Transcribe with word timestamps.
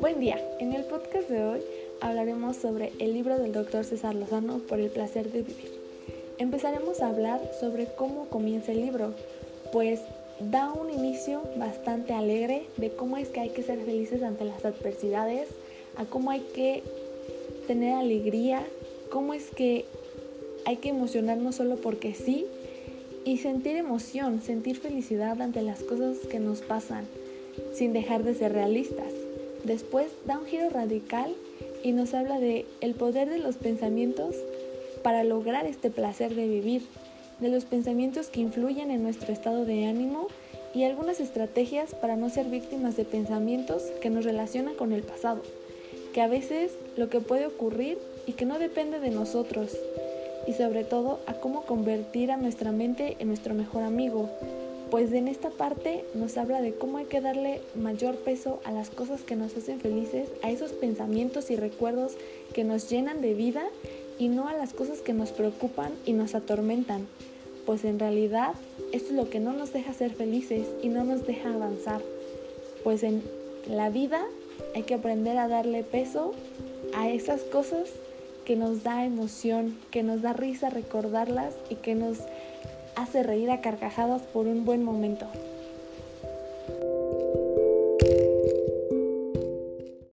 Buen 0.00 0.18
día, 0.18 0.40
en 0.58 0.72
el 0.72 0.84
podcast 0.84 1.28
de 1.28 1.44
hoy 1.44 1.60
hablaremos 2.00 2.56
sobre 2.56 2.90
el 2.98 3.12
libro 3.14 3.38
del 3.38 3.52
doctor 3.52 3.84
César 3.84 4.16
Lozano 4.16 4.58
por 4.58 4.80
el 4.80 4.90
placer 4.90 5.30
de 5.30 5.42
vivir. 5.42 5.70
Empezaremos 6.38 7.00
a 7.00 7.10
hablar 7.10 7.40
sobre 7.60 7.86
cómo 7.86 8.28
comienza 8.28 8.72
el 8.72 8.80
libro, 8.80 9.14
pues 9.72 10.00
da 10.40 10.72
un 10.72 10.90
inicio 10.90 11.42
bastante 11.56 12.12
alegre 12.12 12.66
de 12.76 12.90
cómo 12.90 13.16
es 13.16 13.28
que 13.28 13.40
hay 13.40 13.50
que 13.50 13.62
ser 13.62 13.78
felices 13.78 14.22
ante 14.24 14.44
las 14.44 14.64
adversidades, 14.64 15.48
a 15.96 16.06
cómo 16.06 16.32
hay 16.32 16.40
que 16.40 16.82
tener 17.68 17.94
alegría, 17.94 18.66
cómo 19.10 19.32
es 19.32 19.50
que 19.50 19.84
hay 20.64 20.78
que 20.78 20.88
emocionarnos 20.88 21.54
solo 21.54 21.76
porque 21.76 22.14
sí 22.14 22.46
y 23.24 23.38
sentir 23.38 23.76
emoción, 23.76 24.42
sentir 24.42 24.78
felicidad 24.78 25.40
ante 25.40 25.62
las 25.62 25.82
cosas 25.82 26.18
que 26.30 26.38
nos 26.38 26.60
pasan, 26.60 27.06
sin 27.72 27.92
dejar 27.92 28.22
de 28.22 28.34
ser 28.34 28.52
realistas. 28.52 29.12
Después 29.64 30.08
da 30.26 30.38
un 30.38 30.46
giro 30.46 30.68
radical 30.68 31.34
y 31.82 31.92
nos 31.92 32.12
habla 32.14 32.38
de 32.38 32.66
el 32.80 32.94
poder 32.94 33.30
de 33.30 33.38
los 33.38 33.56
pensamientos 33.56 34.36
para 35.02 35.24
lograr 35.24 35.66
este 35.66 35.90
placer 35.90 36.34
de 36.34 36.46
vivir, 36.48 36.82
de 37.40 37.48
los 37.48 37.64
pensamientos 37.64 38.28
que 38.28 38.40
influyen 38.40 38.90
en 38.90 39.02
nuestro 39.02 39.32
estado 39.32 39.64
de 39.64 39.86
ánimo 39.86 40.28
y 40.74 40.84
algunas 40.84 41.20
estrategias 41.20 41.94
para 41.94 42.16
no 42.16 42.28
ser 42.30 42.46
víctimas 42.46 42.96
de 42.96 43.04
pensamientos 43.04 43.82
que 44.02 44.10
nos 44.10 44.24
relacionan 44.24 44.74
con 44.74 44.92
el 44.92 45.02
pasado, 45.02 45.42
que 46.12 46.20
a 46.20 46.28
veces 46.28 46.72
lo 46.96 47.08
que 47.08 47.20
puede 47.20 47.46
ocurrir 47.46 47.98
y 48.26 48.32
que 48.32 48.44
no 48.44 48.58
depende 48.58 48.98
de 48.98 49.10
nosotros, 49.10 49.76
y 50.46 50.52
sobre 50.52 50.84
todo 50.84 51.20
a 51.26 51.34
cómo 51.34 51.62
convertir 51.62 52.30
a 52.30 52.36
nuestra 52.36 52.72
mente 52.72 53.16
en 53.18 53.28
nuestro 53.28 53.54
mejor 53.54 53.82
amigo, 53.82 54.28
pues 54.90 55.12
en 55.12 55.28
esta 55.28 55.50
parte 55.50 56.04
nos 56.14 56.36
habla 56.36 56.60
de 56.60 56.74
cómo 56.74 56.98
hay 56.98 57.06
que 57.06 57.20
darle 57.20 57.60
mayor 57.74 58.16
peso 58.16 58.60
a 58.64 58.72
las 58.72 58.90
cosas 58.90 59.22
que 59.22 59.36
nos 59.36 59.56
hacen 59.56 59.80
felices, 59.80 60.28
a 60.42 60.50
esos 60.50 60.72
pensamientos 60.72 61.50
y 61.50 61.56
recuerdos 61.56 62.12
que 62.52 62.64
nos 62.64 62.88
llenan 62.88 63.20
de 63.20 63.34
vida 63.34 63.64
y 64.18 64.28
no 64.28 64.46
a 64.46 64.54
las 64.54 64.72
cosas 64.72 65.00
que 65.00 65.12
nos 65.12 65.32
preocupan 65.32 65.92
y 66.06 66.12
nos 66.12 66.34
atormentan, 66.34 67.08
pues 67.66 67.84
en 67.84 67.98
realidad 67.98 68.54
esto 68.92 69.08
es 69.10 69.16
lo 69.16 69.30
que 69.30 69.40
no 69.40 69.52
nos 69.52 69.72
deja 69.72 69.92
ser 69.92 70.12
felices 70.12 70.66
y 70.82 70.88
no 70.88 71.02
nos 71.04 71.26
deja 71.26 71.52
avanzar, 71.52 72.00
pues 72.84 73.02
en 73.02 73.22
la 73.68 73.90
vida 73.90 74.24
hay 74.74 74.82
que 74.82 74.94
aprender 74.94 75.38
a 75.38 75.48
darle 75.48 75.82
peso 75.82 76.32
a 76.94 77.08
esas 77.08 77.42
cosas 77.42 77.88
que 78.44 78.56
nos 78.56 78.82
da 78.82 79.04
emoción, 79.04 79.76
que 79.90 80.02
nos 80.02 80.22
da 80.22 80.32
risa 80.32 80.70
recordarlas 80.70 81.54
y 81.70 81.76
que 81.76 81.94
nos 81.94 82.18
hace 82.96 83.22
reír 83.22 83.50
a 83.50 83.60
carcajadas 83.60 84.22
por 84.22 84.46
un 84.46 84.64
buen 84.64 84.84
momento. 84.84 85.26